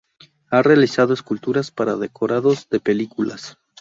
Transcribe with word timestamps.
Ha 0.49 0.63
realizado 0.63 1.13
esculturas 1.13 1.69
para 1.69 1.95
decorados 1.95 2.67
de 2.69 2.79
películas. 2.79 3.59